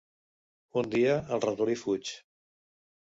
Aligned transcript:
Un 0.81 0.89
dia, 0.95 1.19
el 1.37 1.43
ratolí 1.45 1.77
fuig. 1.83 2.15